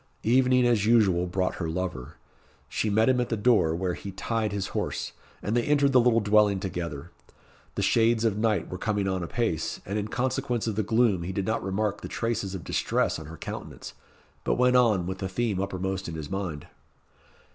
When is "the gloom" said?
10.75-11.21